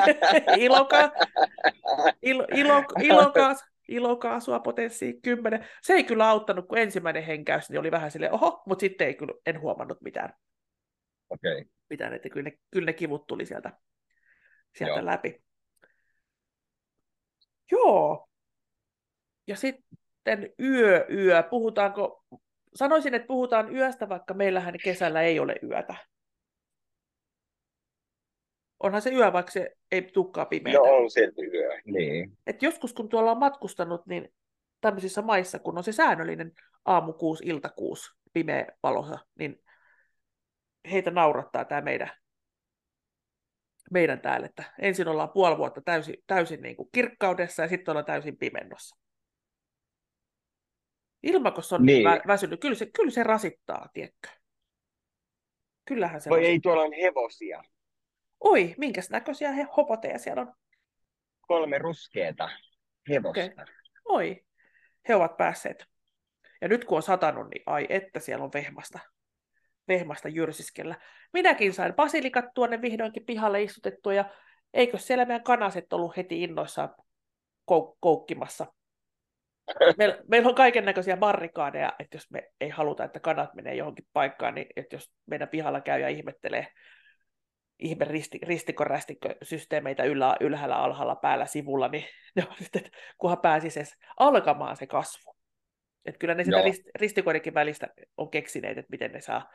[0.56, 1.12] Iloka,
[2.22, 5.66] ilo, ilo, ilokaas, ilokaasua potenssiin 10.
[5.82, 9.14] Se ei kyllä auttanut, kun ensimmäinen henkäys niin oli vähän silleen, oho, mutta sitten ei
[9.14, 10.32] kyllä, en huomannut mitään,
[11.30, 11.52] Okei.
[11.52, 11.64] Okay.
[11.90, 13.72] mitään että kyllä ne, kyllä ne kivut tuli sieltä,
[14.76, 15.06] sieltä Joo.
[15.06, 15.42] läpi.
[17.70, 18.28] Joo.
[19.46, 21.42] Ja sitten yö, yö.
[21.42, 22.24] Puhutaanko,
[22.74, 25.94] sanoisin, että puhutaan yöstä, vaikka meillähän kesällä ei ole yötä.
[28.80, 30.74] Onhan se yö, vaikka se ei tukkaa pimeää.
[30.74, 32.38] No on silti yö, niin.
[32.46, 34.34] Et joskus kun tuolla on matkustanut, niin
[34.80, 36.52] tämmöisissä maissa, kun on se säännöllinen
[36.84, 39.62] aamu kuusi, ilta kuusi, pimeä valossa, niin
[40.90, 42.10] heitä naurattaa tämä meidän,
[43.90, 48.04] meidän täällä, että ensin ollaan puoli vuotta täysin, täysin niin kuin kirkkaudessa ja sitten ollaan
[48.04, 48.96] täysin pimennossa.
[51.22, 52.06] Ilmakos on niin.
[52.06, 54.28] vä- väsynyt, kyllä se, kyllä se rasittaa, tiedätkö?
[55.84, 56.52] Kyllähän se Voi rasittaa.
[56.52, 57.62] ei tuolla on hevosia.
[58.40, 60.54] Oi, minkäs näköisiä he hopoteja siellä on?
[61.40, 62.50] Kolme ruskeata
[63.08, 63.40] hevosta.
[63.44, 63.66] Okay.
[64.04, 64.44] Oi,
[65.08, 65.86] he ovat päässeet.
[66.60, 68.98] Ja nyt kun on satanut, niin ai että siellä on vehmasta,
[69.88, 70.96] vehmasta jyrsiskellä.
[71.32, 74.24] Minäkin sain basilikat tuonne vihdoinkin pihalle istutettua, ja
[74.74, 76.88] eikö siellä meidän kanaset ollut heti innoissaan
[77.72, 78.66] kou- koukkimassa.
[79.98, 84.06] Meillä, meillä on kaiken näköisiä barrikaadeja, että jos me ei haluta, että kanat menee johonkin
[84.12, 86.66] paikkaan, niin että jos meidän pihalla käy ja ihmettelee
[87.78, 92.04] ihme risti, ristikkorästikkösysteemeitä yllä, ylhäällä, alhaalla, päällä, sivulla, niin
[92.36, 92.82] ne on sitten,
[93.18, 95.36] kunhan pääsisi edes alkamaan se kasvu.
[96.04, 99.50] Että kyllä ne sitä rist, ristikoidenkin välistä on keksineet, että miten ne saa.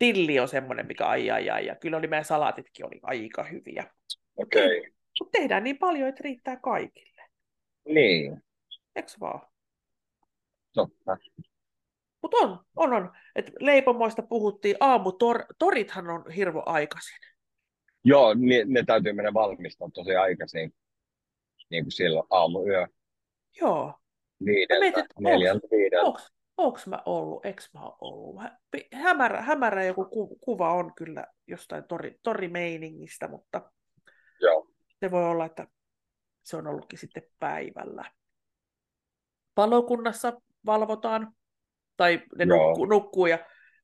[0.00, 3.84] Tilli on semmoinen, mikä ai ai ai, ja kyllä oli meidän salaatitkin oli aika hyviä.
[4.36, 4.78] Okei.
[4.78, 4.92] Okay.
[5.20, 7.22] Mutta tehdään niin paljon, että riittää kaikille.
[7.88, 8.42] Niin.
[8.96, 9.48] Eikö vaan?
[10.74, 11.16] Totta.
[12.22, 13.12] Mutta on, on, on.
[13.36, 17.18] Et leipomoista puhuttiin, aamutorithan on hirvo aikaisin.
[18.04, 20.74] Joo, ne, ne täytyy mennä valmistaa tosi aikaisin,
[21.70, 22.86] niin kuin silloin aamuyö.
[23.60, 23.94] Joo.
[24.44, 26.06] Viideltä, mietin, neljältä viideltä.
[26.06, 26.20] Onko
[26.86, 28.42] mä ollut, eikö mä ollut?
[28.94, 33.70] Hämärä, hämärä joku ku, kuva on kyllä jostain tori, torimeiningistä, mutta
[34.40, 34.68] Joo.
[35.00, 35.66] se voi olla, että
[36.42, 38.04] se on ollutkin sitten päivällä.
[39.54, 41.32] Palokunnassa valvotaan,
[41.96, 43.38] tai ne nukkuu, nukkuu ja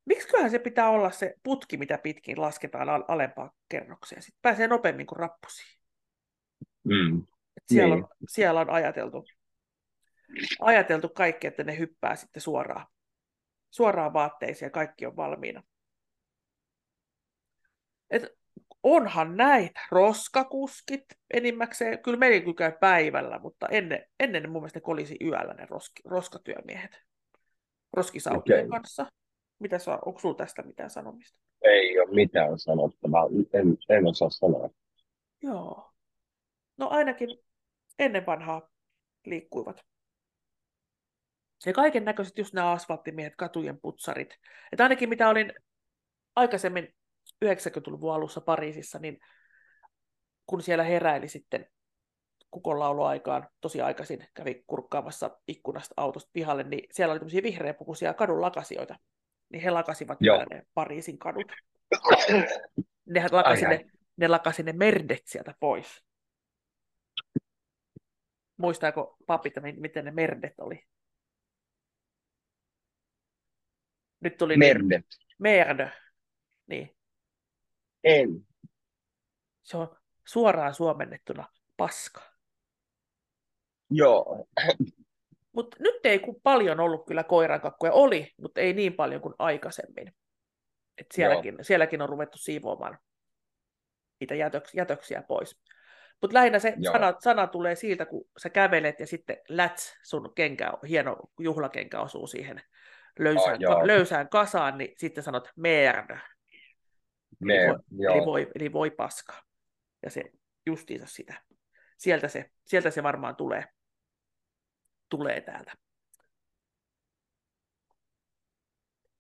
[0.07, 4.23] Miksiköhän se pitää olla se putki, mitä pitkin lasketaan alempaa kerrokseen?
[4.23, 5.81] Sitten pääsee nopeammin kuin rappusiin.
[6.85, 7.27] Mm.
[7.67, 8.05] siellä, niin.
[8.05, 9.25] on, siellä on ajateltu,
[10.61, 12.87] ajateltu kaikki, että ne hyppää sitten suoraan,
[13.71, 15.63] suoraan vaatteisiin ja kaikki on valmiina.
[18.11, 18.23] Et
[18.83, 25.17] onhan näitä roskakuskit enimmäkseen, kyllä meidän käy päivällä, mutta ennen, ennen mun mielestä ne kolisi
[25.25, 27.07] yöllä ne roski, roskatyömiehet
[27.93, 28.81] roskisautojen okay.
[28.81, 29.07] kanssa.
[29.59, 31.41] Mitä saa, onko sinulla tästä mitään sanomista?
[31.63, 34.71] Ei ole mitään sanottavaa, en, en osaa sanoa.
[35.43, 35.93] Joo.
[36.77, 37.29] No ainakin
[37.99, 38.69] ennen vanhaa
[39.27, 39.85] liikkuivat.
[41.67, 44.39] Ja kaiken näköiset just nämä asfalttimiehet, katujen putsarit.
[44.73, 45.53] Että ainakin mitä olin
[46.37, 46.95] aikaisemmin
[47.45, 49.21] 90-luvun alussa Pariisissa, niin
[50.47, 51.67] kun siellä heräili sitten
[52.51, 58.97] kukonlauluaikaan tosi aikaisin, kävi kurkkaamassa ikkunasta autosta pihalle, niin siellä oli tämmöisiä vihreäpukuisia kadun lakasioita
[59.49, 61.53] niin he lakasivat ne Pariisin kadut.
[63.07, 63.91] Ne lakasi, ai, ne, ai.
[64.17, 66.05] ne lakasi ne merdet sieltä pois.
[68.57, 70.85] Muistaako papit, miten ne merdet oli?
[74.21, 74.57] Nyt tuli.
[74.57, 74.77] Niin,
[75.39, 75.93] merde.
[76.67, 76.97] Niin.
[78.05, 78.29] En.
[79.63, 82.23] Se on suoraan suomennettuna paska.
[83.91, 84.47] Joo.
[85.53, 87.93] Mutta nyt ei paljon ollut kyllä koirankakkuja.
[87.93, 90.17] Oli, mutta ei niin paljon kuin aikaisemmin.
[90.99, 92.99] Et sielläkin, sielläkin on ruvettu siivoamaan
[94.21, 95.61] niitä jätöks, jätöksiä pois.
[96.23, 100.73] Mutta lähinnä se sana, sana tulee siitä, kun sä kävelet ja sitten läts sun kenkä,
[100.89, 102.63] hieno juhlakenkä osuu siihen
[103.19, 106.19] löysään, oh, ka, löysään kasaan, niin sitten sanot merd.
[107.41, 109.43] Mer, eli, voi, eli, voi, eli voi paska.
[110.03, 110.23] Ja se
[110.67, 111.43] justiinsa sitä.
[111.99, 113.65] Sieltä se, sieltä se varmaan tulee
[115.09, 115.73] tulee täältä.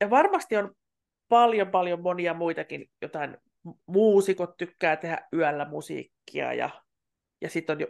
[0.00, 0.74] Ja varmasti on
[1.28, 3.36] paljon, paljon monia muitakin jotain
[3.86, 6.70] muusikot tykkää tehdä yöllä musiikkia ja,
[7.40, 7.86] ja sitten on jo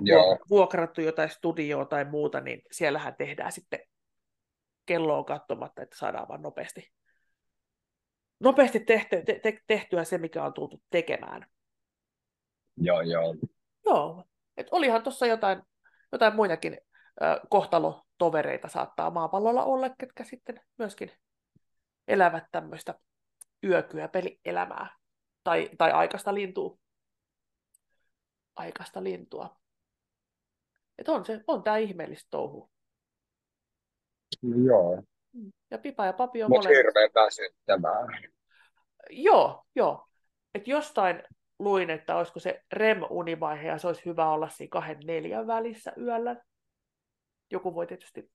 [0.50, 3.80] vuokrattu jotain studioa tai muuta, niin siellähän tehdään sitten
[4.86, 6.92] kelloa katsomatta, että saadaan vaan nopeasti,
[8.40, 11.46] nopeasti tehty, te, te, tehtyä se, mikä on tultu tekemään.
[12.76, 13.34] Joo, joo.
[13.84, 14.24] Joo,
[14.56, 15.62] et olihan tuossa jotain,
[16.12, 16.78] jotain muitakin
[17.50, 21.12] kohtalotovereita saattaa maapallolla olla, ketkä sitten myöskin
[22.08, 22.94] elävät tämmöistä
[23.64, 24.96] yökyöpelielämää
[25.44, 26.78] tai, tai aikaista lintua.
[28.56, 29.60] Aikaista lintua.
[30.98, 32.70] Et on, se, on tämä ihmeellistä touhu.
[34.66, 35.02] Joo.
[35.32, 35.52] Mm.
[35.70, 38.06] Ja Pipa ja Papi on Mutta hirveän väsyttävää.
[39.10, 40.06] Joo, joo.
[40.54, 41.22] Et jostain
[41.58, 46.36] luin, että olisiko se REM-univaihe ja se olisi hyvä olla siinä kahden neljän välissä yöllä
[47.50, 48.30] joku voi tietysti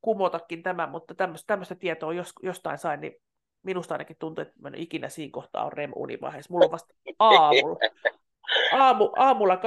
[0.00, 1.14] kumotakin tämän, mutta
[1.46, 3.12] tämmöistä, tietoa jos, jostain sain, niin
[3.62, 6.52] minusta ainakin tuntuu, että en ikinä siinä kohtaa on REM-univaiheessa.
[6.52, 7.78] Mulla on vasta aamulla,
[8.72, 9.60] aamu, aamulla 8.11,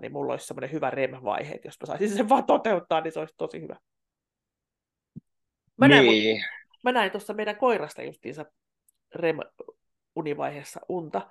[0.00, 3.20] niin mulla olisi semmoinen hyvä REM-vaihe, että jos mä saisin sen vaan toteuttaa, niin se
[3.20, 3.76] olisi tosi hyvä.
[5.76, 6.44] Mä näin, niin.
[6.84, 8.44] mä näin tuossa meidän koirasta justiinsa
[9.14, 11.30] REM-univaiheessa unta.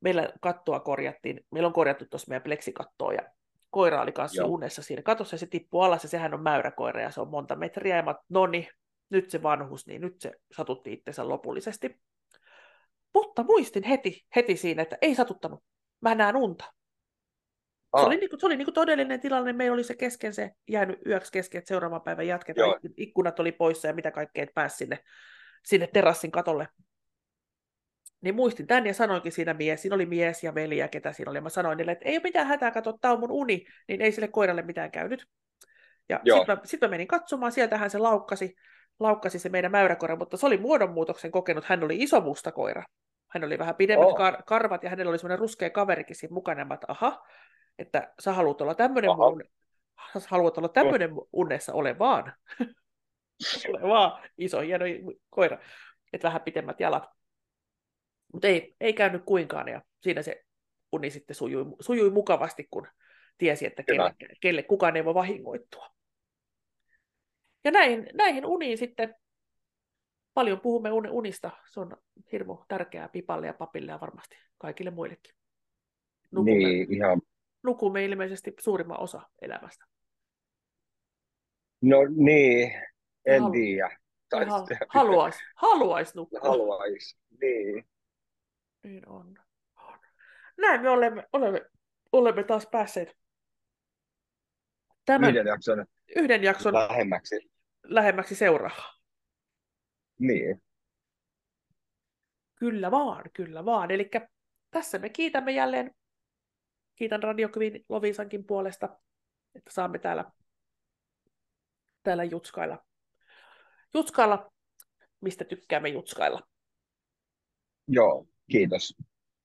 [0.00, 3.22] Meillä kattoa korjattiin, meillä on korjattu tuossa meidän pleksikattoa ja
[3.70, 4.50] koira oli kanssa Joo.
[4.50, 7.56] unessa siinä katossa ja se tippuu alas ja sehän on mäyräkoira ja se on monta
[7.56, 8.68] metriä ja mä no niin,
[9.10, 12.00] nyt se vanhus, niin nyt se satutti itsensä lopullisesti.
[13.14, 15.64] Mutta muistin heti, heti siinä, että ei satuttanut.
[16.00, 16.64] Mä näen unta.
[18.00, 19.52] Se oli, niin kuin, se oli niin kuin todellinen tilanne.
[19.52, 22.68] Meillä oli se kesken se jäänyt yöksi kesken, että seuraavan päivän jatketaan.
[22.68, 22.78] Joo.
[22.96, 24.98] Ikkunat oli poissa ja mitä kaikkea, että pääsi sinne,
[25.64, 26.68] sinne terassin katolle.
[28.20, 31.30] Niin muistin tämän ja sanoinkin siinä mies, siinä oli mies ja veli ja ketä siinä
[31.30, 31.38] oli.
[31.38, 34.00] Ja mä sanoin niille, että ei ole mitään hätää, katso, tämä on mun uni, niin
[34.00, 35.26] ei sille koiralle mitään käynyt.
[36.08, 38.54] Ja sitten mä, sit mä menin katsomaan, sieltähän se laukkasi,
[39.00, 42.82] laukkasi se meidän mäyräkoira, mutta se oli muodonmuutoksen kokenut, hän oli iso musta koira.
[43.30, 44.18] Hän oli vähän pidemmät oh.
[44.18, 47.26] kar- karvat ja hänellä oli semmoinen ruskea kaverikin siinä mukana, että aha,
[47.78, 49.44] että sä haluat olla tämmöinen mun,
[50.18, 52.32] sä haluat olla tämmöinen unessa, ole vaan.
[53.68, 54.84] ole vaan, iso, hieno
[55.30, 55.58] koira,
[56.12, 57.04] että vähän pidemmät jalat.
[58.32, 60.44] Mutta ei, ei käynyt kuinkaan, ja siinä se
[60.92, 62.86] uni sitten sujui, sujui mukavasti, kun
[63.38, 65.86] tiesi, että kelle, kelle kukaan ei voi vahingoittua.
[67.64, 69.14] Ja näihin, näihin uniin sitten,
[70.34, 71.96] paljon puhumme unista, se on
[72.32, 75.34] hirmu tärkeää pipalle ja papille ja varmasti kaikille muillekin.
[76.30, 77.20] Nukumme, niin, ihan...
[77.64, 79.84] nukumme ilmeisesti suurimman osa elämästä.
[81.82, 82.72] No niin,
[83.26, 83.52] en Halu...
[83.52, 83.98] tiedä.
[84.88, 86.40] Haluaisi, haluais nukkua.
[86.42, 87.86] Haluaisi, niin.
[88.82, 89.34] Niin on.
[89.76, 89.98] on.
[90.58, 91.62] Näin me olemme, olemme,
[92.12, 93.16] olemme taas päässeet
[95.04, 97.50] tämän yhden jakson, yhden jakson lähemmäksi,
[97.82, 98.94] lähemmäksi seuraavaa.
[100.18, 100.62] Niin.
[102.56, 103.90] Kyllä vaan, kyllä vaan.
[103.90, 104.10] Eli
[104.70, 105.94] tässä me kiitämme jälleen,
[106.96, 108.88] kiitän Radio Queen Lovisankin puolesta,
[109.54, 110.24] että saamme täällä,
[112.02, 112.84] täällä jutskailla,
[113.94, 114.52] jutskailla,
[115.20, 116.40] mistä tykkäämme jutskailla.
[117.88, 118.96] Joo, kiitos.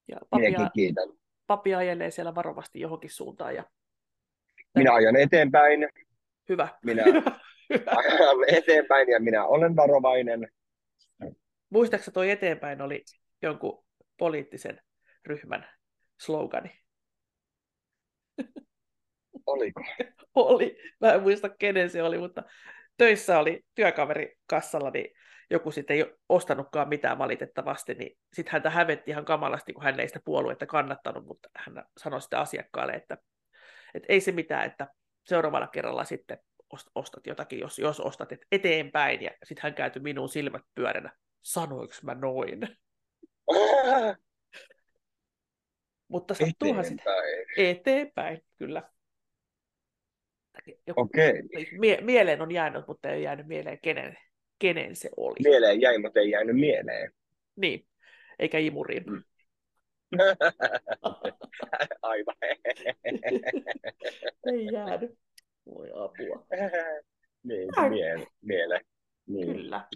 [0.07, 1.09] Ja papia, kiitän.
[1.47, 3.55] Papi ajelee siellä varovasti johonkin suuntaan.
[3.55, 3.63] Ja...
[4.75, 5.89] Minä ajan eteenpäin.
[6.49, 6.67] Hyvä.
[6.85, 7.03] Minä
[7.97, 10.51] ajan eteenpäin ja minä olen varovainen.
[11.69, 13.03] Muistaakseni toi eteenpäin oli
[13.41, 13.85] jonkun
[14.17, 14.81] poliittisen
[15.25, 15.67] ryhmän
[16.19, 16.79] slogani?
[19.45, 19.81] Oliko?
[20.35, 20.77] oli.
[21.01, 22.43] Mä en muista kenen se oli, mutta
[22.97, 25.15] töissä oli työkaveri kassalla, niin
[25.49, 30.07] joku sitten ei ostanutkaan mitään valitettavasti, niin sitten häntä hävetti ihan kamalasti, kun hän ei
[30.07, 33.17] sitä puoluetta kannattanut, mutta hän sanoi sitten asiakkaalle, että,
[33.93, 34.87] että ei se mitään, että
[35.25, 36.37] seuraavalla kerralla sitten
[36.95, 41.11] ostat jotakin, jos, jos ostat et eteenpäin, ja sitten hän käytyi minun silmät pyöränä.
[41.41, 42.59] Sanoinko mä noin?
[46.09, 47.11] Mutta sattuuhan sitä.
[47.57, 48.83] Eteenpäin, kyllä.
[50.87, 51.43] Joku, Okei.
[51.79, 54.17] Mie- mieleen on jäänyt, mutta ei jäänyt mieleen kenen,
[54.59, 55.35] kenen se oli.
[55.43, 57.11] Mieleen jäi, mutta ei jäänyt mieleen.
[57.55, 57.87] Niin,
[58.39, 59.03] eikä imuriin.
[59.03, 59.23] Mm.
[62.01, 62.35] Aivan.
[64.45, 65.11] ei jäänyt.
[65.65, 66.45] Voi apua.
[67.43, 68.27] niin, miele.
[68.41, 68.81] miele.
[69.27, 69.47] Niin.
[69.47, 69.87] Kyllä,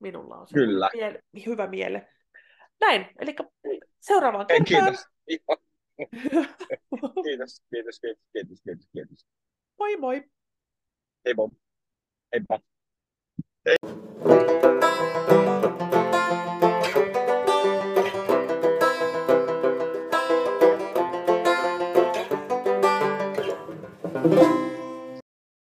[0.00, 0.90] minulla on se Kyllä.
[0.94, 2.08] Miele, hyvä miele.
[2.80, 3.36] Näin, eli
[4.00, 4.84] seuraavaan kertaan.
[4.84, 5.11] Kiitos.
[5.26, 5.58] Kiitos,
[7.70, 9.26] kiitos, kiitos, kiitos, kiitos, kiitos.
[9.78, 10.22] Moi moi.
[11.24, 11.52] Hei Bob.
[12.32, 12.60] Heippa.
[13.66, 13.76] Hei.